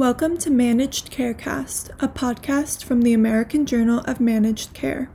Welcome 0.00 0.38
to 0.38 0.50
Managed 0.50 1.10
Carecast, 1.12 1.90
a 2.02 2.08
podcast 2.08 2.84
from 2.84 3.02
the 3.02 3.12
American 3.12 3.66
Journal 3.66 3.98
of 4.06 4.18
Managed 4.18 4.72
Care. 4.72 5.10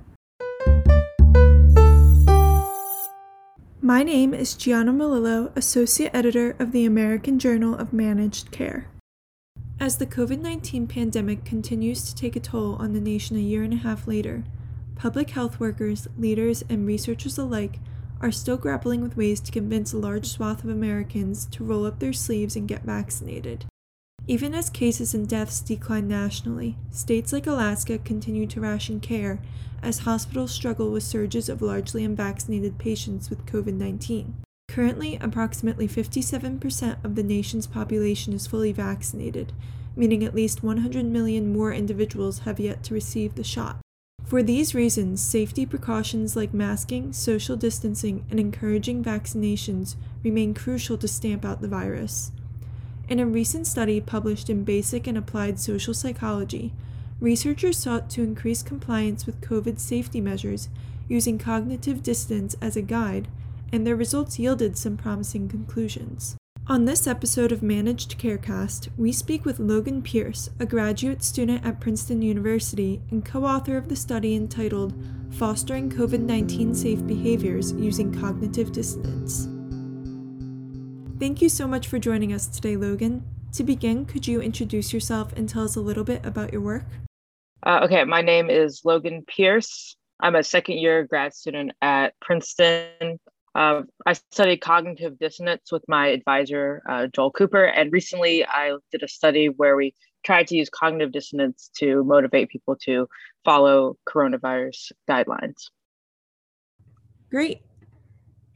My 3.82 4.04
name 4.04 4.36
is 4.36 4.54
Gianna 4.54 4.94
Melillo, 4.94 5.52
Associate 5.58 6.12
Editor 6.13 6.56
of 6.60 6.71
the 6.71 6.86
American 6.86 7.40
Journal 7.40 7.74
of 7.74 7.94
Managed 7.94 8.52
Care. 8.52 8.88
As 9.79 9.98
the 9.98 10.06
COVID 10.06 10.40
19 10.40 10.86
pandemic 10.86 11.46
continues 11.46 12.04
to 12.04 12.13
take 12.13 12.36
a 12.36 12.40
toll 12.40 12.76
on 12.76 12.94
the 12.94 13.02
nation 13.02 13.36
a 13.38 13.40
year 13.40 13.63
and 13.63 13.74
a 13.74 13.78
half 13.78 14.06
later, 14.06 14.44
public 14.96 15.31
health 15.31 15.60
workers, 15.60 16.08
leaders, 16.16 16.63
and 16.70 16.86
researchers 16.86 17.40
alike 17.40 17.80
are 18.22 18.31
still 18.31 18.55
grappling 18.55 19.02
with 19.02 19.17
ways 19.17 19.40
to 19.40 19.52
convince 19.52 19.94
a 19.94 19.98
large 19.98 20.27
swath 20.27 20.63
of 20.63 20.70
Americans 20.70 21.48
to 21.48 21.63
roll 21.63 21.88
up 21.88 21.98
their 21.98 22.13
sleeves 22.13 22.55
and 22.55 22.67
get 22.67 22.84
vaccinated. 22.84 23.66
Even 24.27 24.55
as 24.55 24.71
cases 24.71 25.13
and 25.13 25.30
deaths 25.30 25.59
decline 25.59 26.08
nationally, 26.08 26.77
states 26.90 27.31
like 27.31 27.45
Alaska 27.45 28.00
continue 28.00 28.48
to 28.48 28.59
ration 28.59 29.00
care 29.00 29.40
as 29.84 30.00
hospitals 30.00 30.52
struggle 30.52 30.91
with 30.91 31.04
surges 31.04 31.48
of 31.48 31.62
largely 31.62 32.04
unvaccinated 32.04 32.80
patients 32.80 33.30
with 33.30 33.45
COVID 33.45 33.76
19. 33.76 34.36
Currently, 34.67 35.17
approximately 35.22 35.88
57% 35.88 37.05
of 37.05 37.14
the 37.14 37.22
nation's 37.22 37.67
population 37.67 38.34
is 38.34 38.48
fully 38.48 38.72
vaccinated, 38.72 39.53
meaning 39.95 40.23
at 40.23 40.34
least 40.34 40.64
100 40.64 41.05
million 41.05 41.53
more 41.53 41.72
individuals 41.72 42.39
have 42.39 42.59
yet 42.59 42.84
to 42.86 42.95
receive 42.95 43.36
the 43.36 43.44
shot. 43.44 43.78
For 44.26 44.42
these 44.42 44.73
reasons, 44.73 45.22
safety 45.22 45.67
precautions 45.67 46.36
like 46.36 46.52
masking, 46.52 47.14
social 47.14 47.55
distancing, 47.55 48.26
and 48.31 48.39
encouraging 48.39 49.03
vaccinations 49.03 49.95
remain 50.23 50.55
crucial 50.55 50.98
to 50.98 51.08
stamp 51.08 51.45
out 51.45 51.62
the 51.62 51.67
virus. 51.67 52.31
In 53.08 53.20
a 53.20 53.26
recent 53.26 53.68
study 53.68 54.02
published 54.02 54.50
in 54.50 54.64
Basic 54.64 55.05
and 55.05 55.18
Applied 55.18 55.59
Social 55.59 55.94
Psychology, 55.94 56.73
researchers 57.20 57.78
sought 57.78 58.09
to 58.12 58.23
increase 58.23 58.64
compliance 58.64 59.28
with 59.28 59.42
COVID 59.42 59.80
safety 59.80 60.20
measures 60.20 60.70
using 61.08 61.38
cognitive 61.38 62.02
dissonance 62.02 62.56
as 62.61 62.76
a 62.76 62.81
guide, 62.81 63.28
and 63.72 63.86
their 63.86 63.95
results 63.95 64.39
yielded 64.39 64.76
some 64.76 64.98
promising 64.98 65.48
conclusions. 65.48 66.36
On 66.67 66.86
this 66.86 67.06
episode 67.06 67.52
of 67.52 67.61
Managed 67.61 68.17
Carecast, 68.17 68.89
we 68.98 69.11
speak 69.11 69.45
with 69.45 69.59
Logan 69.59 70.02
Pierce, 70.02 70.50
a 70.59 70.66
graduate 70.66 71.23
student 71.23 71.64
at 71.64 71.80
Princeton 71.80 72.23
University 72.23 73.03
and 73.11 73.23
co 73.23 73.45
author 73.45 73.78
of 73.78 73.88
the 73.88 73.95
study 73.95 74.33
entitled 74.33 74.95
Fostering 75.30 75.92
COVID 75.92 76.22
19 76.22 76.73
Safe 76.73 77.06
Behaviors 77.06 77.72
Using 77.73 78.11
Cognitive 78.20 78.72
Dissonance. 78.72 79.48
Thank 81.17 81.41
you 81.41 81.47
so 81.47 81.66
much 81.66 81.88
for 81.88 81.97
joining 81.97 82.33
us 82.33 82.45
today, 82.45 82.75
Logan. 82.75 83.23
To 83.53 83.63
begin, 83.63 84.05
could 84.05 84.27
you 84.27 84.41
introduce 84.41 84.91
yourself 84.91 85.31
and 85.38 85.47
tell 85.47 85.63
us 85.63 85.77
a 85.77 85.81
little 85.81 86.03
bit 86.03 86.25
about 86.25 86.52
your 86.52 86.61
work? 86.61 86.83
Uh, 87.63 87.80
okay, 87.83 88.03
my 88.03 88.21
name 88.21 88.49
is 88.49 88.81
Logan 88.83 89.23
Pierce. 89.25 89.95
I'm 90.19 90.36
a 90.36 90.43
second 90.43 90.77
year 90.77 91.05
grad 91.05 91.33
student 91.33 91.71
at 91.81 92.19
Princeton. 92.19 93.17
Uh, 93.55 93.83
I 94.05 94.11
studied 94.11 94.58
cognitive 94.58 95.17
dissonance 95.17 95.71
with 95.71 95.86
my 95.88 96.08
advisor, 96.08 96.83
uh, 96.89 97.08
Joel 97.08 97.31
Cooper, 97.31 97.63
and 97.63 97.93
recently 97.93 98.45
I 98.45 98.75
did 98.91 99.02
a 99.02 99.08
study 99.08 99.47
where 99.47 99.77
we 99.77 99.95
tried 100.25 100.47
to 100.47 100.58
use 100.58 100.69
cognitive 100.69 101.13
dissonance 101.13 101.69
to 101.77 102.03
motivate 102.03 102.49
people 102.49 102.75
to 102.83 103.08
follow 103.45 103.95
coronavirus 104.05 104.91
guidelines. 105.09 105.69
Great. 107.31 107.61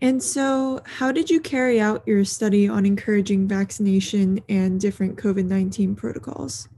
And 0.02 0.24
so, 0.24 0.82
how 0.86 1.12
did 1.12 1.30
you 1.30 1.42
carry 1.42 1.80
out 1.80 2.08
your 2.08 2.24
study 2.24 2.70
on 2.70 2.86
encouraging 2.86 3.48
vaccination 3.48 4.42
and 4.48 4.80
different 4.80 5.18
COVID 5.18 5.46
19 5.46 5.96
protocols? 5.96 6.70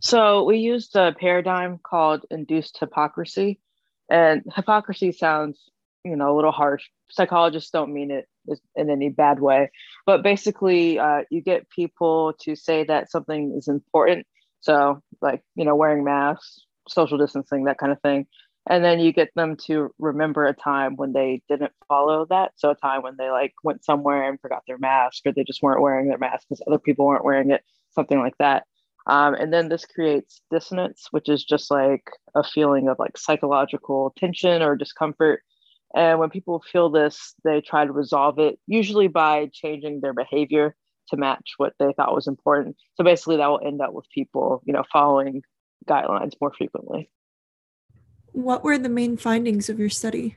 So, 0.00 0.44
we 0.44 0.58
used 0.58 0.96
a 0.96 1.12
paradigm 1.12 1.78
called 1.78 2.26
induced 2.30 2.78
hypocrisy. 2.78 3.60
And 4.08 4.42
hypocrisy 4.52 5.12
sounds, 5.12 5.70
you 6.04 6.16
know, 6.16 6.34
a 6.34 6.36
little 6.36 6.50
harsh. 6.50 6.82
Psychologists 7.10 7.70
don't 7.70 7.92
mean 7.92 8.10
it 8.10 8.28
in 8.74 8.90
any 8.90 9.10
bad 9.10 9.38
way. 9.38 9.70
But 10.04 10.24
basically, 10.24 10.98
uh, 10.98 11.22
you 11.30 11.42
get 11.42 11.70
people 11.70 12.34
to 12.40 12.56
say 12.56 12.82
that 12.84 13.12
something 13.12 13.54
is 13.56 13.68
important. 13.68 14.26
So, 14.60 15.00
like, 15.22 15.42
you 15.54 15.64
know, 15.64 15.76
wearing 15.76 16.02
masks, 16.02 16.64
social 16.88 17.16
distancing, 17.16 17.64
that 17.64 17.78
kind 17.78 17.92
of 17.92 18.00
thing 18.00 18.26
and 18.70 18.84
then 18.84 19.00
you 19.00 19.12
get 19.12 19.34
them 19.34 19.56
to 19.56 19.92
remember 19.98 20.46
a 20.46 20.54
time 20.54 20.94
when 20.94 21.12
they 21.12 21.42
didn't 21.48 21.72
follow 21.88 22.24
that. 22.26 22.52
So 22.54 22.70
a 22.70 22.76
time 22.76 23.02
when 23.02 23.16
they 23.18 23.28
like 23.28 23.52
went 23.64 23.84
somewhere 23.84 24.28
and 24.28 24.40
forgot 24.40 24.62
their 24.68 24.78
mask 24.78 25.22
or 25.26 25.32
they 25.32 25.42
just 25.42 25.60
weren't 25.60 25.82
wearing 25.82 26.08
their 26.08 26.18
mask 26.18 26.46
because 26.48 26.62
other 26.68 26.78
people 26.78 27.04
weren't 27.04 27.24
wearing 27.24 27.50
it 27.50 27.64
something 27.90 28.20
like 28.20 28.38
that. 28.38 28.64
Um, 29.08 29.34
and 29.34 29.52
then 29.52 29.68
this 29.68 29.86
creates 29.86 30.40
dissonance 30.52 31.08
which 31.10 31.28
is 31.28 31.42
just 31.44 31.68
like 31.68 32.04
a 32.36 32.44
feeling 32.44 32.88
of 32.88 33.00
like 33.00 33.18
psychological 33.18 34.14
tension 34.16 34.62
or 34.62 34.76
discomfort. 34.76 35.42
And 35.92 36.20
when 36.20 36.30
people 36.30 36.62
feel 36.70 36.90
this 36.90 37.34
they 37.42 37.60
try 37.60 37.84
to 37.84 37.92
resolve 37.92 38.38
it 38.38 38.60
usually 38.68 39.08
by 39.08 39.50
changing 39.52 40.00
their 40.00 40.14
behavior 40.14 40.76
to 41.08 41.16
match 41.16 41.54
what 41.56 41.72
they 41.80 41.92
thought 41.96 42.14
was 42.14 42.28
important. 42.28 42.76
So 42.94 43.02
basically 43.02 43.38
that 43.38 43.48
will 43.48 43.66
end 43.66 43.80
up 43.82 43.92
with 43.92 44.08
people 44.14 44.62
you 44.64 44.72
know 44.72 44.84
following 44.92 45.42
guidelines 45.88 46.34
more 46.40 46.52
frequently 46.56 47.10
what 48.32 48.64
were 48.64 48.78
the 48.78 48.88
main 48.88 49.16
findings 49.16 49.68
of 49.68 49.78
your 49.78 49.88
study? 49.88 50.36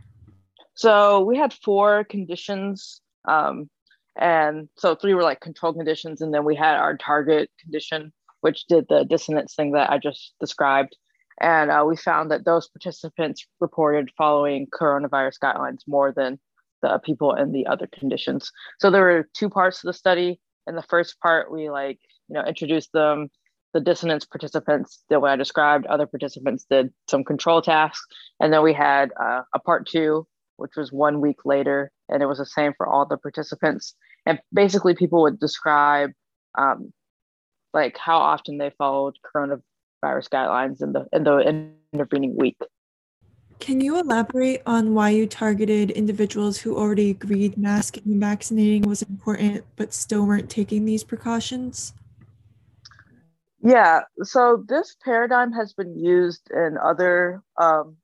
So 0.75 1.21
we 1.23 1.37
had 1.37 1.53
four 1.53 2.03
conditions. 2.05 3.01
Um, 3.27 3.69
and 4.15 4.69
so 4.77 4.95
three 4.95 5.13
were 5.13 5.23
like 5.23 5.39
control 5.39 5.73
conditions. 5.73 6.21
And 6.21 6.33
then 6.33 6.45
we 6.45 6.55
had 6.55 6.77
our 6.77 6.97
target 6.97 7.49
condition, 7.59 8.11
which 8.41 8.65
did 8.67 8.85
the 8.89 9.05
dissonance 9.05 9.55
thing 9.55 9.71
that 9.71 9.91
I 9.91 9.97
just 9.97 10.33
described. 10.39 10.95
And 11.41 11.71
uh, 11.71 11.83
we 11.87 11.97
found 11.97 12.31
that 12.31 12.45
those 12.45 12.67
participants 12.69 13.45
reported 13.59 14.11
following 14.17 14.67
coronavirus 14.67 15.39
guidelines 15.43 15.79
more 15.87 16.13
than 16.15 16.39
the 16.81 16.99
people 17.03 17.33
in 17.33 17.51
the 17.51 17.65
other 17.65 17.87
conditions. 17.87 18.51
So 18.79 18.91
there 18.91 19.03
were 19.03 19.29
two 19.33 19.49
parts 19.49 19.81
to 19.81 19.87
the 19.87 19.93
study. 19.93 20.39
In 20.67 20.75
the 20.75 20.83
first 20.83 21.19
part, 21.19 21.51
we 21.51 21.69
like, 21.69 21.99
you 22.27 22.35
know, 22.35 22.43
introduced 22.43 22.91
them 22.93 23.29
the 23.73 23.81
dissonance 23.81 24.25
participants 24.25 25.03
did 25.09 25.17
what 25.17 25.31
I 25.31 25.35
described. 25.35 25.85
Other 25.87 26.05
participants 26.05 26.65
did 26.69 26.93
some 27.09 27.23
control 27.23 27.61
tasks. 27.61 28.05
And 28.39 28.53
then 28.53 28.63
we 28.63 28.73
had 28.73 29.11
uh, 29.19 29.41
a 29.53 29.59
part 29.59 29.87
two, 29.87 30.27
which 30.57 30.75
was 30.77 30.91
one 30.91 31.21
week 31.21 31.37
later. 31.43 31.91
And 32.09 32.21
it 32.21 32.27
was 32.27 32.37
the 32.37 32.45
same 32.45 32.73
for 32.77 32.87
all 32.87 33.05
the 33.05 33.17
participants. 33.17 33.95
And 34.25 34.39
basically, 34.53 34.95
people 34.95 35.23
would 35.23 35.39
describe 35.39 36.11
um, 36.57 36.93
like 37.73 37.97
how 37.97 38.17
often 38.17 38.59
they 38.59 38.71
followed 38.77 39.15
coronavirus 39.35 39.61
guidelines 40.03 40.81
in 40.81 40.93
the, 40.93 41.07
in 41.11 41.23
the 41.23 41.73
intervening 41.91 42.35
week. 42.37 42.57
Can 43.59 43.79
you 43.79 43.97
elaborate 43.99 44.61
on 44.65 44.93
why 44.93 45.11
you 45.11 45.25
targeted 45.25 45.89
individuals 45.91 46.59
who 46.59 46.77
already 46.77 47.11
agreed 47.11 47.57
masking 47.57 48.03
and 48.05 48.19
vaccinating 48.19 48.81
was 48.83 49.01
important 49.03 49.63
but 49.75 49.93
still 49.93 50.25
weren't 50.25 50.49
taking 50.49 50.85
these 50.85 51.03
precautions? 51.03 51.93
Yeah, 53.63 54.01
so 54.23 54.63
this 54.67 54.97
paradigm 55.03 55.53
has 55.53 55.73
been 55.73 55.97
used 55.97 56.51
in 56.51 56.77
other 56.77 57.41
um, 57.57 57.95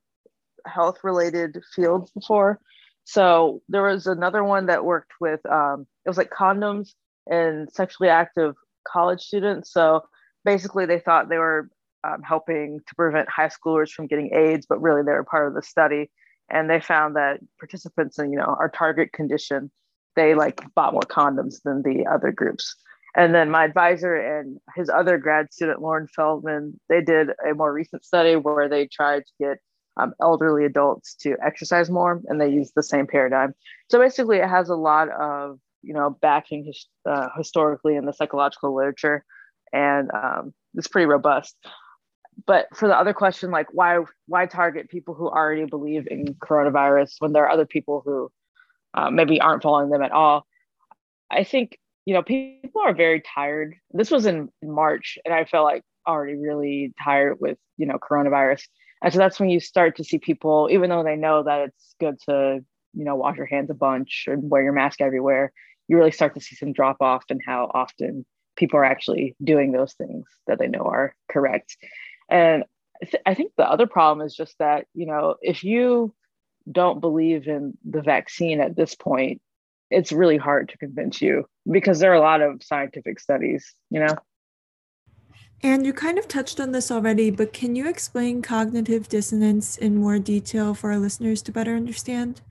health 0.66 1.00
related 1.04 1.62
fields 1.76 2.12
before. 2.12 2.60
So 3.04 3.62
there 3.68 3.84
was 3.84 4.08
another 4.08 4.44
one 4.44 4.68
that 4.68 4.86
worked 4.86 5.12
with, 5.20 5.46
um, 5.46 5.86
it 6.06 6.10
was 6.10 6.18
like 6.18 6.30
condoms 6.30 6.94
and 7.28 7.70
sexually 7.74 8.10
active 8.10 8.56
college 8.88 9.22
students. 9.22 9.74
So 9.74 10.04
basically, 10.46 10.86
they 10.86 11.00
thought 11.00 11.28
they 11.28 11.38
were 11.38 11.70
um, 12.06 12.22
helping 12.22 12.80
to 12.88 12.96
prevent 12.96 13.28
high 13.28 13.50
schoolers 13.50 13.90
from 13.90 14.08
getting 14.08 14.34
AIDS, 14.34 14.66
but 14.66 14.82
really 14.82 15.02
they 15.04 15.12
were 15.12 15.26
part 15.26 15.50
of 15.50 15.56
the 15.56 15.62
study. 15.62 16.10
And 16.50 16.70
they 16.70 16.80
found 16.80 17.18
that 17.18 17.42
participants 17.60 18.18
in, 18.18 18.32
you 18.32 18.38
know, 18.38 18.56
our 18.58 18.70
target 18.70 19.12
condition, 19.12 19.72
they 20.16 20.36
like 20.36 20.62
bought 20.74 20.94
more 20.94 21.02
condoms 21.02 21.62
than 21.64 21.82
the 21.82 22.08
other 22.08 22.32
groups. 22.32 22.76
And 23.20 23.36
then 23.36 23.52
my 23.52 23.66
advisor 23.66 24.16
and 24.16 24.62
his 24.78 24.90
other 24.90 25.18
grad 25.18 25.52
student, 25.52 25.82
Lauren 25.82 26.08
Feldman, 26.08 26.80
they 26.88 27.02
did 27.02 27.32
a 27.46 27.54
more 27.54 27.74
recent 27.74 28.06
study 28.06 28.38
where 28.38 28.70
they 28.70 28.88
tried 28.88 29.24
to 29.26 29.32
get 29.38 29.58
um, 29.98 30.14
elderly 30.22 30.64
adults 30.64 31.16
to 31.16 31.36
exercise 31.46 31.90
more, 31.90 32.22
and 32.28 32.40
they 32.40 32.48
used 32.48 32.72
the 32.78 32.82
same 32.82 33.08
paradigm. 33.08 33.54
So 33.90 34.00
basically, 34.00 34.38
it 34.38 34.48
has 34.48 34.70
a 34.70 34.76
lot 34.76 35.10
of 35.10 35.60
you 35.82 35.94
know 35.94 36.18
backing 36.22 36.64
his, 36.64 36.88
uh, 37.06 37.28
historically 37.36 37.98
in 37.98 38.06
the 38.06 38.14
psychological 38.14 38.74
literature, 38.74 39.26
and 39.74 40.10
um, 40.14 40.54
it's 40.76 40.88
pretty 40.88 41.08
robust. 41.08 41.58
But 42.48 42.68
for 42.74 42.88
the 42.88 42.98
other 42.98 43.14
question, 43.14 43.52
like 43.52 43.68
why 43.74 44.00
why 44.28 44.46
target 44.46 44.88
people 44.88 45.14
who 45.14 45.28
already 45.28 45.66
believe 45.66 46.08
in 46.10 46.36
coronavirus 46.36 47.16
when 47.20 47.34
there 47.34 47.44
are 47.44 47.52
other 47.52 47.66
people 47.66 48.02
who 48.06 48.32
uh, 48.94 49.10
maybe 49.12 49.42
aren't 49.42 49.64
following 49.64 49.90
them 49.90 50.04
at 50.04 50.14
all? 50.14 50.46
I 51.30 51.44
think 51.44 51.78
you 52.10 52.16
know, 52.16 52.24
people 52.24 52.82
are 52.84 52.96
very 52.96 53.22
tired. 53.22 53.76
This 53.92 54.10
was 54.10 54.26
in 54.26 54.50
March, 54.64 55.20
and 55.24 55.32
I 55.32 55.46
felt 55.46 55.66
like 55.66 55.84
already 56.08 56.38
really 56.38 56.92
tired 57.04 57.38
with, 57.40 57.60
you 57.78 57.86
know, 57.86 58.00
coronavirus. 58.00 58.64
And 59.04 59.14
so 59.14 59.20
that's 59.20 59.40
when 59.40 59.52
you 59.52 59.60
start 59.60 59.96
to 59.98 60.04
see 60.04 60.18
people, 60.18 60.70
even 60.72 60.90
though 60.90 61.04
they 61.04 61.16
know 61.16 61.44
that 61.44 61.68
it's 61.68 61.96
good 62.00 62.16
to, 62.28 62.66
you 62.96 63.06
know, 63.06 63.16
wash 63.16 63.38
your 63.38 63.46
hands 63.46 63.70
a 63.70 63.76
bunch 63.76 64.26
and 64.26 64.50
wear 64.50 64.64
your 64.64 64.74
mask 64.74 65.02
everywhere, 65.02 65.54
you 65.88 65.98
really 65.98 66.10
start 66.10 66.34
to 66.34 66.42
see 66.42 66.56
some 66.56 66.74
drop 66.74 66.98
off 67.00 67.26
in 67.30 67.40
how 67.46 67.70
often 67.76 68.26
people 68.56 68.80
are 68.80 68.86
actually 68.86 69.36
doing 69.44 69.72
those 69.72 69.94
things 69.94 70.26
that 70.48 70.58
they 70.58 70.68
know 70.68 70.82
are 70.82 71.14
correct. 71.32 71.78
And 72.28 72.64
th- 73.04 73.22
I 73.24 73.36
think 73.36 73.52
the 73.56 73.70
other 73.70 73.86
problem 73.86 74.26
is 74.26 74.36
just 74.36 74.56
that, 74.58 74.88
you 74.96 75.06
know, 75.06 75.36
if 75.44 75.64
you 75.64 76.16
don't 76.72 77.02
believe 77.02 77.48
in 77.48 77.78
the 77.88 78.02
vaccine 78.02 78.62
at 78.62 78.76
this 78.76 78.96
point, 78.96 79.44
it's 79.90 80.12
really 80.12 80.38
hard 80.38 80.70
to 80.70 80.78
convince 80.78 81.22
you 81.22 81.46
because 81.70 82.00
there 82.00 82.12
are 82.12 82.16
a 82.16 82.22
lot 82.22 82.42
of 82.42 82.62
scientific 82.64 83.20
studies, 83.20 83.74
you 83.90 84.00
know? 84.00 84.16
And 85.62 85.86
you 85.86 85.92
kind 85.92 86.18
of 86.18 86.28
touched 86.28 86.60
on 86.60 86.72
this 86.72 86.90
already, 86.90 87.32
but 87.32 87.52
can 87.52 87.76
you 87.76 87.90
explain 87.90 88.42
cognitive 88.42 89.10
dissonance 89.10 89.78
in 89.78 89.98
more 89.98 90.18
detail 90.18 90.74
for 90.74 90.92
our 90.92 90.98
listeners 90.98 91.42
to 91.44 91.52
better 91.52 91.76
understand? 91.76 92.42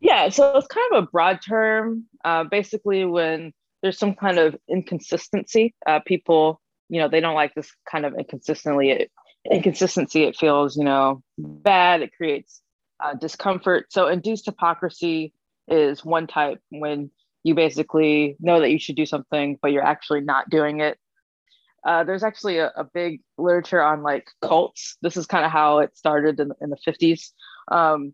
Yeah, 0.00 0.28
so 0.30 0.56
it's 0.56 0.66
kind 0.68 0.86
of 0.92 1.04
a 1.04 1.06
broad 1.06 1.40
term. 1.46 2.04
Uh, 2.24 2.44
basically, 2.44 3.04
when 3.04 3.52
there's 3.82 3.98
some 3.98 4.14
kind 4.14 4.38
of 4.38 4.56
inconsistency, 4.68 5.74
uh, 5.86 6.00
people, 6.00 6.60
you 6.88 7.00
know, 7.00 7.08
they 7.08 7.20
don't 7.20 7.34
like 7.34 7.54
this 7.54 7.70
kind 7.90 8.06
of 8.06 8.14
inconsistently 8.14 8.90
it, 8.90 9.10
inconsistency. 9.50 10.24
It 10.24 10.36
feels, 10.36 10.76
you 10.76 10.84
know, 10.84 11.22
bad. 11.36 12.02
It 12.02 12.12
creates 12.16 12.62
uh, 13.04 13.14
discomfort. 13.14 13.92
So 13.92 14.06
induced 14.08 14.46
hypocrisy 14.46 15.34
is 15.68 16.04
one 16.04 16.26
type 16.26 16.60
when 16.70 17.10
you 17.42 17.54
basically 17.54 18.36
know 18.40 18.60
that 18.60 18.70
you 18.70 18.78
should 18.78 18.96
do 18.96 19.06
something, 19.06 19.58
but 19.62 19.72
you're 19.72 19.84
actually 19.84 20.20
not 20.20 20.50
doing 20.50 20.80
it. 20.80 20.98
Uh, 21.84 22.02
there's 22.02 22.24
actually 22.24 22.58
a, 22.58 22.72
a, 22.76 22.82
big 22.82 23.20
literature 23.38 23.80
on 23.80 24.02
like 24.02 24.26
cults. 24.42 24.96
This 25.02 25.16
is 25.16 25.26
kind 25.26 25.44
of 25.44 25.52
how 25.52 25.78
it 25.78 25.96
started 25.96 26.40
in, 26.40 26.50
in 26.60 26.70
the 26.70 26.76
50s. 26.84 27.30
Um, 27.70 28.12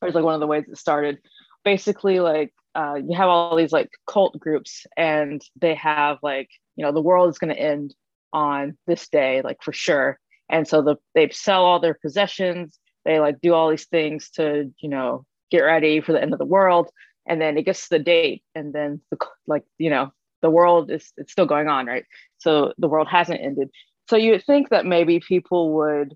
or 0.00 0.08
it's 0.08 0.14
like 0.14 0.24
one 0.24 0.32
of 0.32 0.40
the 0.40 0.46
ways 0.46 0.64
it 0.66 0.78
started. 0.78 1.18
Basically, 1.64 2.20
like 2.20 2.54
uh, 2.74 2.94
you 2.94 3.14
have 3.16 3.28
all 3.28 3.56
these 3.56 3.72
like 3.72 3.90
cult 4.06 4.38
groups, 4.38 4.86
and 4.96 5.42
they 5.60 5.74
have 5.74 6.18
like 6.22 6.48
you 6.76 6.84
know 6.84 6.92
the 6.92 7.02
world 7.02 7.28
is 7.28 7.38
going 7.38 7.54
to 7.54 7.60
end 7.60 7.94
on 8.32 8.76
this 8.86 9.08
day, 9.08 9.42
like 9.42 9.62
for 9.62 9.72
sure. 9.72 10.18
And 10.48 10.66
so 10.66 10.82
the, 10.82 10.96
they 11.14 11.28
sell 11.30 11.64
all 11.64 11.80
their 11.80 11.94
possessions. 11.94 12.78
They 13.04 13.20
like 13.20 13.40
do 13.40 13.54
all 13.54 13.70
these 13.70 13.86
things 13.86 14.30
to 14.32 14.72
you 14.78 14.88
know 14.88 15.24
get 15.56 15.62
ready 15.62 16.00
for 16.00 16.12
the 16.12 16.22
end 16.22 16.32
of 16.32 16.38
the 16.38 16.44
world. 16.44 16.90
And 17.26 17.40
then 17.40 17.56
it 17.56 17.64
gets 17.64 17.88
to 17.88 17.96
the 17.96 18.04
date, 18.04 18.42
and 18.54 18.72
then 18.72 19.00
the, 19.10 19.16
like 19.46 19.64
you 19.78 19.90
know 19.90 20.12
the 20.42 20.50
world 20.50 20.90
is 20.90 21.12
it's 21.16 21.32
still 21.32 21.46
going 21.46 21.68
on, 21.68 21.86
right? 21.86 22.04
So 22.38 22.74
the 22.76 22.88
world 22.88 23.08
hasn't 23.08 23.40
ended. 23.40 23.70
So 24.10 24.16
you 24.16 24.32
would 24.32 24.44
think 24.44 24.68
that 24.68 24.84
maybe 24.84 25.20
people 25.20 25.74
would 25.76 26.14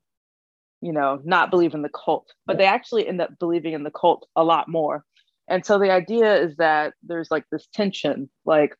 you 0.81 0.93
know, 0.93 1.20
not 1.25 1.50
believe 1.50 1.75
in 1.75 1.82
the 1.82 1.88
cult, 1.88 2.32
but 2.46 2.58
they 2.58 2.64
actually 2.64 3.08
end 3.08 3.20
up 3.20 3.38
believing 3.38 3.73
in 3.73 3.82
the 3.82 3.90
cult 3.90 4.29
a 4.37 4.44
lot 4.44 4.69
more. 4.69 5.05
And 5.49 5.64
so 5.64 5.79
the 5.79 5.90
idea 5.90 6.37
is 6.37 6.56
that 6.56 6.94
there's 7.02 7.31
like 7.31 7.44
this 7.50 7.67
tension, 7.73 8.31
like, 8.44 8.76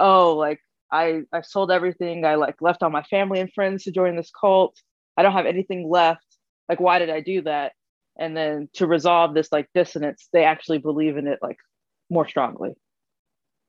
oh, 0.00 0.34
like 0.36 0.60
I 0.90 1.22
I 1.32 1.42
sold 1.42 1.70
everything, 1.70 2.24
I 2.24 2.36
like 2.36 2.56
left 2.60 2.82
all 2.82 2.90
my 2.90 3.02
family 3.04 3.40
and 3.40 3.52
friends 3.52 3.84
to 3.84 3.92
join 3.92 4.16
this 4.16 4.30
cult. 4.30 4.76
I 5.16 5.22
don't 5.22 5.32
have 5.32 5.46
anything 5.46 5.88
left. 5.88 6.24
Like, 6.68 6.80
why 6.80 6.98
did 6.98 7.10
I 7.10 7.20
do 7.20 7.42
that? 7.42 7.72
And 8.18 8.36
then 8.36 8.68
to 8.74 8.86
resolve 8.86 9.34
this 9.34 9.50
like 9.50 9.68
dissonance, 9.74 10.28
they 10.32 10.44
actually 10.44 10.78
believe 10.78 11.16
in 11.16 11.26
it 11.26 11.40
like 11.42 11.58
more 12.10 12.28
strongly, 12.28 12.74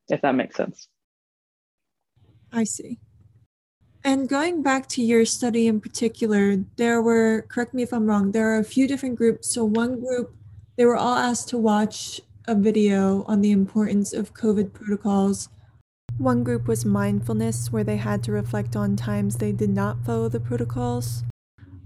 if 0.10 0.22
that 0.22 0.36
makes 0.36 0.56
sense. 0.56 0.88
I 2.52 2.64
see. 2.64 3.00
And 4.04 4.30
going 4.30 4.62
back 4.62 4.88
to 4.90 5.02
your 5.02 5.26
study 5.26 5.66
in 5.66 5.82
particular, 5.82 6.58
there 6.78 7.02
were, 7.02 7.48
correct 7.50 7.74
me 7.74 7.82
if 7.82 7.92
I'm 7.92 8.06
wrong, 8.06 8.32
there 8.32 8.54
are 8.54 8.60
a 8.60 8.64
few 8.64 8.88
different 8.88 9.16
groups. 9.16 9.52
So, 9.52 9.66
one 9.66 10.00
group, 10.00 10.36
they 10.78 10.86
were 10.86 10.96
all 10.96 11.16
asked 11.16 11.50
to 11.50 11.58
watch 11.58 12.22
a 12.48 12.54
video 12.54 13.24
on 13.24 13.42
the 13.42 13.52
importance 13.52 14.14
of 14.14 14.36
COVID 14.36 14.74
protocols. 14.74 15.50
One 16.20 16.44
group 16.44 16.68
was 16.68 16.86
mindfulness, 16.86 17.72
where 17.72 17.84
they 17.84 17.98
had 17.98 18.22
to 18.26 18.32
reflect 18.32 18.76
on 18.76 18.96
times 18.96 19.38
they 19.38 19.52
did 19.52 19.72
not 19.72 20.06
follow 20.06 20.30
the 20.30 20.40
protocols. 20.40 21.24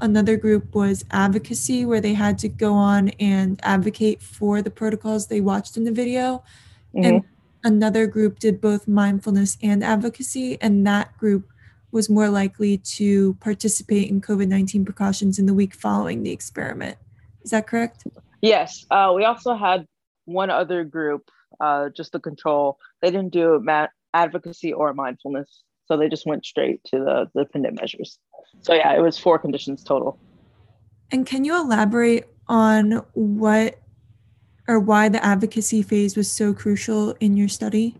Another 0.02 0.38
group 0.38 0.74
was 0.74 1.04
advocacy, 1.12 1.86
where 1.86 2.00
they 2.00 2.14
had 2.14 2.38
to 2.40 2.48
go 2.48 2.74
on 2.74 3.10
and 3.20 3.60
advocate 3.64 4.22
for 4.22 4.62
the 4.62 4.72
protocols 4.72 5.28
they 5.28 5.42
watched 5.42 5.76
in 5.76 5.84
the 5.84 5.92
video. 5.92 6.44
Mm-hmm. 6.96 7.06
And 7.06 7.24
another 7.64 8.08
group 8.08 8.40
did 8.40 8.62
both 8.62 8.88
mindfulness 8.88 9.58
and 9.62 9.84
advocacy, 9.84 10.58
and 10.62 10.88
that 10.88 11.18
group 11.18 11.52
was 11.92 12.10
more 12.10 12.30
likely 12.30 12.78
to 12.78 13.34
participate 13.36 14.10
in 14.10 14.22
COVID 14.22 14.48
19 14.48 14.86
precautions 14.86 15.40
in 15.40 15.46
the 15.46 15.54
week 15.54 15.74
following 15.74 16.24
the 16.24 16.32
experiment. 16.32 16.98
Is 17.44 17.52
that 17.52 17.68
correct? 17.68 18.06
Yes. 18.42 18.86
Uh, 18.90 19.12
we 19.16 19.26
also 19.26 19.56
had 19.56 19.86
one 20.26 20.50
other 20.50 20.84
group, 20.84 21.30
uh, 21.60 21.90
just 21.90 22.12
the 22.12 22.20
control. 22.20 22.78
They 23.02 23.12
didn't 23.12 23.34
do 23.34 23.66
advocacy 24.14 24.72
or 24.74 24.94
mindfulness. 24.94 25.64
So 25.86 25.98
they 25.98 26.08
just 26.08 26.26
went 26.26 26.46
straight 26.46 26.84
to 26.86 27.00
the, 27.00 27.32
the 27.34 27.46
dependent 27.46 27.82
measures. 27.82 28.20
So, 28.62 28.74
yeah, 28.74 28.94
it 28.94 29.02
was 29.02 29.18
four 29.18 29.40
conditions 29.40 29.84
total. 29.84 30.20
And 31.12 31.26
can 31.26 31.46
you 31.46 31.60
elaborate 31.60 32.26
on 32.48 33.04
what 33.14 33.80
or 34.68 34.80
why 34.80 35.10
the 35.10 35.24
advocacy 35.26 35.82
phase 35.82 36.16
was 36.16 36.32
so 36.32 36.54
crucial 36.54 37.16
in 37.20 37.36
your 37.36 37.48
study? 37.48 37.96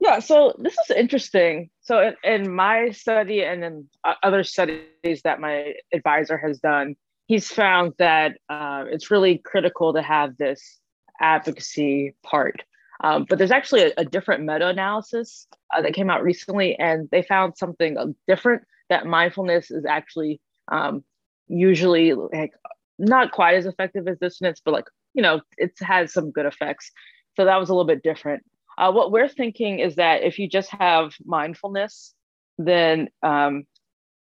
Yeah, 0.00 0.20
so 0.20 0.54
this 0.58 0.74
is 0.74 0.96
interesting. 0.96 1.70
So 1.80 2.12
in, 2.22 2.42
in 2.44 2.54
my 2.54 2.90
study 2.90 3.42
and 3.42 3.64
in 3.64 3.88
other 4.22 4.44
studies 4.44 5.22
that 5.24 5.40
my 5.40 5.72
advisor 5.92 6.36
has 6.38 6.58
done, 6.60 6.96
he's 7.26 7.48
found 7.50 7.94
that 7.98 8.36
uh, 8.48 8.84
it's 8.88 9.10
really 9.10 9.38
critical 9.38 9.92
to 9.94 10.02
have 10.02 10.36
this 10.36 10.80
advocacy 11.20 12.14
part. 12.22 12.62
Um, 13.02 13.26
but 13.28 13.38
there's 13.38 13.50
actually 13.50 13.82
a, 13.82 13.92
a 13.98 14.04
different 14.04 14.44
meta-analysis 14.44 15.46
uh, 15.74 15.80
that 15.82 15.94
came 15.94 16.10
out 16.10 16.22
recently, 16.22 16.76
and 16.78 17.08
they 17.10 17.22
found 17.22 17.56
something 17.56 17.96
different. 18.26 18.62
That 18.88 19.06
mindfulness 19.06 19.70
is 19.70 19.84
actually 19.84 20.40
um, 20.70 21.04
usually 21.46 22.14
like 22.14 22.52
not 22.98 23.32
quite 23.32 23.54
as 23.54 23.66
effective 23.66 24.08
as 24.08 24.18
dissonance, 24.18 24.60
but 24.64 24.72
like 24.74 24.86
you 25.14 25.22
know, 25.22 25.40
it 25.56 25.72
has 25.80 26.12
some 26.12 26.30
good 26.30 26.46
effects. 26.46 26.90
So 27.36 27.44
that 27.44 27.58
was 27.58 27.68
a 27.68 27.72
little 27.72 27.86
bit 27.86 28.02
different. 28.02 28.44
Uh, 28.76 28.92
what 28.92 29.10
we're 29.10 29.28
thinking 29.28 29.80
is 29.80 29.96
that 29.96 30.22
if 30.22 30.38
you 30.38 30.48
just 30.48 30.70
have 30.70 31.12
mindfulness, 31.24 32.14
then 32.58 33.08
um, 33.22 33.64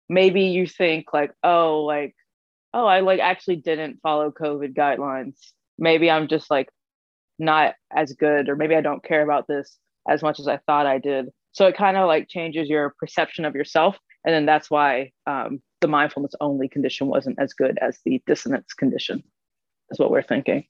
maybe 0.08 0.44
you 0.44 0.68
think 0.68 1.08
like, 1.14 1.32
oh, 1.44 1.84
like, 1.84 2.16
oh, 2.74 2.86
I 2.86 3.02
like 3.02 3.20
actually 3.20 3.58
didn't 3.58 4.00
follow 4.02 4.32
COVID 4.32 4.74
guidelines. 4.74 5.36
Maybe 5.78 6.10
I'm 6.10 6.28
just 6.28 6.50
like 6.50 6.70
not 7.38 7.76
as 7.94 8.14
good, 8.14 8.48
or 8.48 8.56
maybe 8.56 8.76
I 8.76 8.82
don't 8.82 9.04
care 9.04 9.24
about 9.24 9.48
this 9.48 9.78
as 10.08 10.22
much 10.22 10.40
as 10.40 10.48
I 10.48 10.60
thought 10.66 10.86
I 10.86 11.00
did. 11.00 11.26
So 11.52 11.68
it 11.68 11.78
kind 11.78 11.98
of 11.98 12.08
like 12.08 12.30
changes 12.30 12.70
your 12.70 12.94
perception 13.00 13.44
of 13.44 13.56
yourself. 13.56 13.98
And 14.26 14.34
then 14.34 14.46
that's 14.46 14.72
why 14.72 15.12
um, 15.28 15.62
the 15.82 15.88
mindfulness 15.88 16.34
only 16.42 16.68
condition 16.68 17.08
wasn't 17.08 17.40
as 17.40 17.54
good 17.54 17.78
as 17.80 18.00
the 18.04 18.22
dissonance 18.26 18.74
condition, 18.74 19.24
is 19.92 20.00
what 20.00 20.10
we're 20.10 20.24
thinking. 20.24 20.66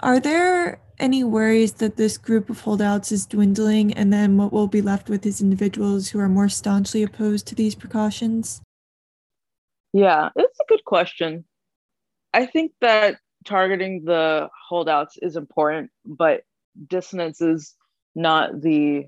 Are 0.00 0.18
there 0.18 0.80
any 0.98 1.22
worries 1.22 1.74
that 1.74 1.96
this 1.96 2.16
group 2.18 2.50
of 2.50 2.62
holdouts 2.62 3.12
is 3.12 3.26
dwindling 3.26 3.92
and 3.92 4.12
then 4.12 4.36
what 4.36 4.52
will 4.52 4.66
be 4.66 4.82
left 4.82 5.08
with 5.08 5.24
is 5.26 5.40
individuals 5.40 6.08
who 6.08 6.18
are 6.18 6.28
more 6.28 6.48
staunchly 6.48 7.02
opposed 7.02 7.46
to 7.48 7.54
these 7.54 7.74
precautions? 7.74 8.62
Yeah, 9.92 10.30
it's 10.34 10.58
a 10.58 10.64
good 10.68 10.84
question. 10.84 11.44
I 12.32 12.46
think 12.46 12.72
that 12.80 13.18
targeting 13.44 14.04
the 14.04 14.48
holdouts 14.68 15.18
is 15.20 15.36
important, 15.36 15.90
but 16.04 16.42
dissonance 16.88 17.40
is 17.40 17.74
not 18.14 18.60
the 18.60 19.06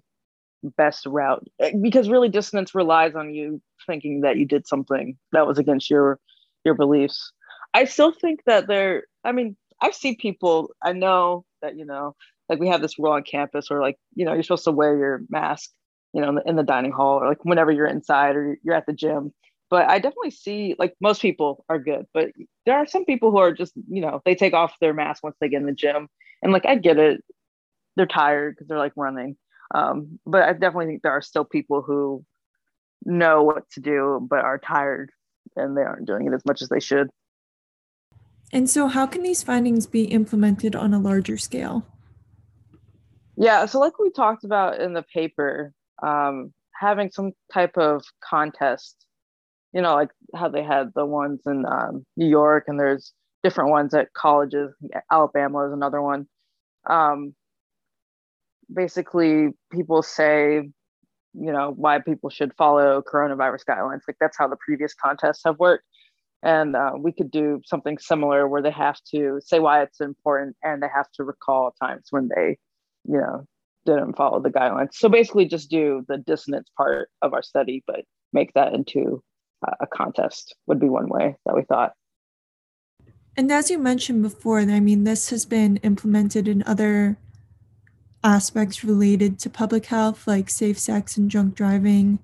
best 0.76 1.06
route 1.06 1.46
eh, 1.60 1.72
because 1.80 2.08
really 2.08 2.28
dissonance 2.28 2.74
relies 2.74 3.14
on 3.14 3.34
you 3.34 3.60
thinking 3.86 4.22
that 4.22 4.36
you 4.36 4.46
did 4.46 4.66
something 4.66 5.16
that 5.32 5.46
was 5.46 5.58
against 5.58 5.90
your 5.90 6.18
your 6.64 6.74
beliefs. 6.74 7.32
I 7.74 7.84
still 7.84 8.12
think 8.12 8.40
that 8.46 8.66
there 8.66 9.04
I 9.24 9.32
mean 9.32 9.56
I 9.80 9.90
see 9.90 10.16
people, 10.16 10.70
I 10.82 10.92
know 10.92 11.44
that, 11.62 11.76
you 11.76 11.84
know, 11.84 12.14
like 12.48 12.58
we 12.58 12.68
have 12.68 12.82
this 12.82 12.98
rule 12.98 13.12
on 13.12 13.22
campus 13.22 13.68
where 13.68 13.80
like, 13.80 13.98
you 14.14 14.24
know, 14.24 14.32
you're 14.32 14.42
supposed 14.42 14.64
to 14.64 14.72
wear 14.72 14.96
your 14.96 15.22
mask, 15.28 15.70
you 16.12 16.20
know, 16.20 16.30
in 16.30 16.34
the, 16.36 16.42
in 16.46 16.56
the 16.56 16.62
dining 16.62 16.92
hall 16.92 17.18
or 17.22 17.28
like 17.28 17.44
whenever 17.44 17.70
you're 17.70 17.86
inside 17.86 18.36
or 18.36 18.56
you're 18.62 18.74
at 18.74 18.86
the 18.86 18.92
gym. 18.92 19.32
But 19.70 19.88
I 19.88 19.98
definitely 19.98 20.30
see 20.30 20.74
like 20.78 20.94
most 21.00 21.20
people 21.20 21.64
are 21.68 21.78
good, 21.78 22.06
but 22.14 22.30
there 22.64 22.76
are 22.76 22.86
some 22.86 23.04
people 23.04 23.30
who 23.30 23.38
are 23.38 23.52
just, 23.52 23.72
you 23.88 24.00
know, 24.00 24.22
they 24.24 24.34
take 24.34 24.54
off 24.54 24.74
their 24.80 24.94
mask 24.94 25.22
once 25.22 25.36
they 25.40 25.48
get 25.48 25.60
in 25.60 25.66
the 25.66 25.72
gym. 25.72 26.08
And 26.42 26.52
like, 26.52 26.66
I 26.66 26.76
get 26.76 26.98
it. 26.98 27.22
They're 27.96 28.06
tired 28.06 28.54
because 28.54 28.68
they're 28.68 28.78
like 28.78 28.92
running. 28.96 29.36
Um, 29.74 30.20
but 30.24 30.44
I 30.44 30.52
definitely 30.52 30.86
think 30.86 31.02
there 31.02 31.12
are 31.12 31.22
still 31.22 31.44
people 31.44 31.82
who 31.82 32.24
know 33.04 33.42
what 33.42 33.68
to 33.72 33.80
do, 33.80 34.26
but 34.30 34.40
are 34.40 34.58
tired 34.58 35.10
and 35.56 35.76
they 35.76 35.82
aren't 35.82 36.06
doing 36.06 36.26
it 36.26 36.32
as 36.32 36.44
much 36.46 36.62
as 36.62 36.68
they 36.68 36.80
should. 36.80 37.10
And 38.52 38.70
so, 38.70 38.86
how 38.86 39.06
can 39.06 39.22
these 39.22 39.42
findings 39.42 39.86
be 39.86 40.04
implemented 40.04 40.76
on 40.76 40.94
a 40.94 40.98
larger 40.98 41.36
scale? 41.36 41.84
Yeah, 43.36 43.66
so 43.66 43.80
like 43.80 43.98
we 43.98 44.10
talked 44.10 44.44
about 44.44 44.80
in 44.80 44.92
the 44.92 45.02
paper, 45.02 45.72
um, 46.02 46.52
having 46.72 47.10
some 47.10 47.32
type 47.52 47.76
of 47.76 48.04
contest, 48.22 49.04
you 49.72 49.82
know, 49.82 49.94
like 49.94 50.10
how 50.36 50.48
they 50.48 50.62
had 50.62 50.92
the 50.94 51.04
ones 51.04 51.40
in 51.46 51.66
um, 51.66 52.06
New 52.16 52.28
York, 52.28 52.64
and 52.68 52.78
there's 52.78 53.12
different 53.42 53.70
ones 53.70 53.92
at 53.92 54.12
colleges. 54.12 54.72
Alabama 55.10 55.66
is 55.66 55.72
another 55.72 56.00
one. 56.00 56.28
Um, 56.88 57.34
basically 58.72 59.48
people 59.72 60.02
say, 60.02 60.68
you 61.34 61.52
know, 61.52 61.72
why 61.76 61.98
people 61.98 62.30
should 62.30 62.54
follow 62.54 63.02
coronavirus 63.02 63.64
guidelines. 63.68 64.02
Like 64.06 64.16
that's 64.20 64.38
how 64.38 64.48
the 64.48 64.56
previous 64.56 64.94
contests 64.94 65.42
have 65.44 65.58
worked. 65.58 65.84
And 66.42 66.76
uh, 66.76 66.92
we 66.98 67.12
could 67.12 67.30
do 67.30 67.62
something 67.64 67.98
similar 67.98 68.46
where 68.46 68.62
they 68.62 68.70
have 68.70 68.98
to 69.12 69.40
say 69.42 69.60
why 69.60 69.82
it's 69.82 70.00
important 70.00 70.56
and 70.62 70.82
they 70.82 70.88
have 70.94 71.10
to 71.14 71.24
recall 71.24 71.74
times 71.80 72.08
when 72.10 72.28
they, 72.28 72.58
you 73.04 73.18
know, 73.18 73.46
didn't 73.86 74.16
follow 74.16 74.40
the 74.40 74.50
guidelines. 74.50 74.94
So 74.94 75.08
basically, 75.08 75.46
just 75.46 75.70
do 75.70 76.04
the 76.08 76.18
dissonance 76.18 76.70
part 76.76 77.08
of 77.22 77.32
our 77.32 77.42
study, 77.42 77.82
but 77.86 78.02
make 78.32 78.52
that 78.54 78.74
into 78.74 79.22
a 79.80 79.86
contest 79.86 80.54
would 80.66 80.78
be 80.78 80.88
one 80.88 81.08
way 81.08 81.36
that 81.46 81.54
we 81.54 81.62
thought. 81.62 81.92
And 83.36 83.50
as 83.50 83.70
you 83.70 83.78
mentioned 83.78 84.22
before, 84.22 84.60
I 84.60 84.80
mean, 84.80 85.04
this 85.04 85.30
has 85.30 85.44
been 85.44 85.78
implemented 85.78 86.46
in 86.46 86.62
other 86.66 87.18
aspects 88.24 88.82
related 88.82 89.38
to 89.40 89.50
public 89.50 89.86
health, 89.86 90.26
like 90.26 90.50
safe 90.50 90.78
sex 90.78 91.16
and 91.16 91.30
drunk 91.30 91.54
driving. 91.54 92.18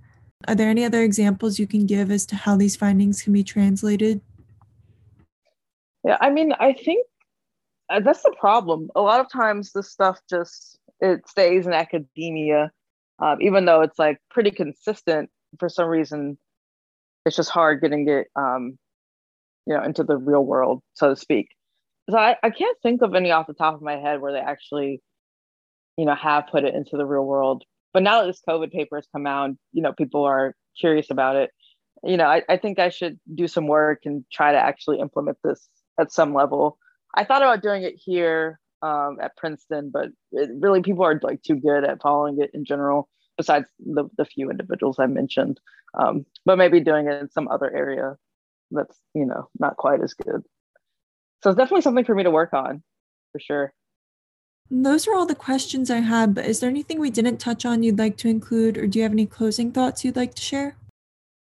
Are 0.49 0.54
there 0.54 0.71
any 0.71 0.85
other 0.85 1.02
examples 1.02 1.59
you 1.59 1.66
can 1.66 1.87
give 1.87 2.11
as 2.11 2.26
to 2.26 2.37
how 2.37 2.57
these 2.57 2.75
findings 2.75 3.23
can 3.23 3.33
be 3.33 3.45
translated? 3.45 4.21
Yeah, 6.04 6.16
I 6.21 6.30
mean, 6.30 6.52
I 6.59 6.73
think 6.73 7.07
uh, 7.90 8.00
that's 8.00 8.23
the 8.23 8.35
problem. 8.40 8.88
A 8.97 9.02
lot 9.02 9.21
of 9.21 9.30
times, 9.30 9.73
this 9.73 9.90
stuff 9.90 10.19
just 10.28 10.78
it 11.00 11.28
stays 11.28 11.66
in 11.66 11.75
academia, 11.75 12.73
um, 13.19 13.38
even 13.42 13.66
though 13.66 13.83
it's 13.83 13.99
like 13.99 14.19
pretty 14.30 14.50
consistent. 14.50 15.30
For 15.59 15.69
some 15.69 15.88
reason, 15.88 16.38
it's 17.26 17.37
just 17.37 17.50
hard 17.50 17.83
getting 17.83 18.09
it 18.09 18.28
um, 18.35 18.78
you 19.66 19.75
know 19.75 19.83
into 19.83 20.04
the 20.04 20.16
real 20.16 20.45
world 20.45 20.83
so 20.95 21.11
to 21.11 21.16
speak 21.16 21.49
so 22.11 22.19
I, 22.19 22.37
I 22.42 22.50
can't 22.50 22.76
think 22.83 23.02
of 23.02 23.14
any 23.14 23.30
off 23.30 23.47
the 23.47 23.54
top 23.54 23.75
of 23.75 23.83
my 23.83 23.97
head 23.97 24.21
where 24.21 24.33
they 24.33 24.40
actually 24.40 25.00
you 25.97 26.04
know 26.04 26.14
have 26.14 26.47
put 26.50 26.64
it 26.64 26.75
into 26.75 26.97
the 26.97 27.06
real 27.06 27.25
world. 27.25 27.64
But 27.92 28.02
now 28.02 28.20
that 28.20 28.26
this 28.26 28.42
covid 28.49 28.73
paper 28.73 28.97
has 28.97 29.06
come 29.12 29.26
out 29.26 29.50
you 29.73 29.82
know 29.82 29.92
people 29.92 30.25
are 30.25 30.54
curious 30.78 31.11
about 31.11 31.37
it. 31.37 31.50
You 32.04 32.16
know 32.16 32.26
I, 32.26 32.42
I 32.49 32.56
think 32.56 32.78
i 32.78 32.88
should 32.88 33.18
do 33.35 33.49
some 33.49 33.66
work 33.66 34.00
and 34.04 34.25
try 34.32 34.52
to 34.52 34.59
actually 34.59 35.00
implement 35.00 35.38
this 35.44 35.68
at 35.99 36.12
some 36.12 36.35
level. 36.35 36.78
I 37.14 37.25
thought 37.25 37.42
about 37.42 37.62
doing 37.62 37.82
it 37.82 37.94
here 37.97 38.61
um, 38.82 39.18
at 39.20 39.37
princeton 39.37 39.90
but 39.92 40.09
it, 40.32 40.50
really 40.59 40.80
people 40.82 41.04
are 41.04 41.20
like 41.23 41.42
too 41.42 41.56
good 41.56 41.85
at 41.85 42.00
following 42.00 42.40
it 42.40 42.50
in 42.54 42.64
general 42.64 43.09
besides 43.37 43.66
the, 43.78 44.09
the 44.16 44.25
few 44.25 44.50
individuals 44.50 44.97
i 44.99 45.06
mentioned. 45.06 45.61
Um, 45.99 46.25
but 46.47 46.56
maybe 46.56 46.80
doing 46.80 47.09
it 47.09 47.20
in 47.20 47.30
some 47.30 47.49
other 47.49 47.70
area 47.70 48.16
that's 48.70 48.97
you 49.14 49.26
know 49.26 49.49
not 49.59 49.76
quite 49.76 50.02
as 50.02 50.14
good. 50.14 50.42
So 51.42 51.50
it's 51.50 51.56
definitely 51.56 51.82
something 51.82 52.04
for 52.04 52.14
me 52.14 52.25
to 52.25 52.30
work 52.30 52.52
on 52.52 52.82
for 53.32 53.40
sure 53.40 53.73
those 54.70 55.08
are 55.08 55.14
all 55.14 55.26
the 55.26 55.34
questions 55.34 55.90
i 55.90 55.98
had 55.98 56.34
but 56.34 56.46
is 56.46 56.60
there 56.60 56.70
anything 56.70 57.00
we 57.00 57.10
didn't 57.10 57.38
touch 57.38 57.64
on 57.64 57.82
you'd 57.82 57.98
like 57.98 58.16
to 58.16 58.28
include 58.28 58.78
or 58.78 58.86
do 58.86 58.98
you 58.98 59.02
have 59.02 59.12
any 59.12 59.26
closing 59.26 59.72
thoughts 59.72 60.04
you'd 60.04 60.16
like 60.16 60.34
to 60.34 60.42
share? 60.42 60.76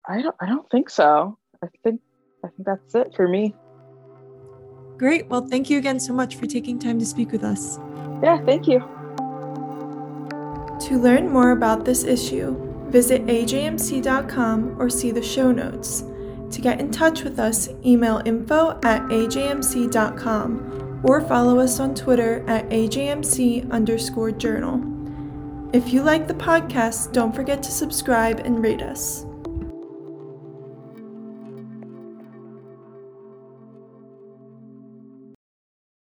I 0.08 0.22
don't 0.22 0.36
i 0.40 0.46
don't 0.46 0.70
think 0.70 0.90
so. 0.90 1.38
I 1.64 1.68
think 1.84 2.02
i 2.44 2.48
think 2.50 2.66
that's 2.66 2.94
it 2.94 3.14
for 3.16 3.28
me. 3.28 3.56
Great. 4.98 5.28
Well 5.28 5.48
thank 5.48 5.70
you 5.70 5.78
again 5.80 6.00
so 6.00 6.14
much 6.14 6.36
for 6.36 6.46
taking 6.46 6.78
time 6.78 7.00
to 7.00 7.06
speak 7.06 7.32
with 7.32 7.44
us. 7.44 7.80
Yeah 8.22 8.44
thank 8.46 8.68
you. 8.68 8.80
To 10.88 11.00
learn 11.00 11.30
more 11.30 11.52
about 11.52 11.84
this 11.84 12.04
issue 12.04 12.62
visit 12.90 13.26
ajmc.com 13.26 14.80
or 14.80 14.90
see 14.90 15.10
the 15.12 15.24
show 15.24 15.52
notes. 15.52 16.04
To 16.52 16.62
get 16.62 16.80
in 16.80 16.92
touch 16.92 17.24
with 17.24 17.40
us, 17.40 17.70
email 17.84 18.22
info 18.24 18.80
at 18.84 19.02
ajmc.com 19.10 20.85
or 21.06 21.22
follow 21.22 21.60
us 21.60 21.80
on 21.80 21.94
Twitter 21.94 22.44
at 22.48 22.68
ajmc 22.70 23.72
underscore 23.72 24.32
journal. 24.32 24.82
If 25.72 25.94
you 25.94 26.02
like 26.02 26.28
the 26.28 26.34
podcast, 26.34 27.14
don't 27.14 27.36
forget 27.36 27.62
to 27.64 27.72
subscribe 27.72 28.40
and 28.40 28.62
rate 28.62 28.82
us. 28.82 29.26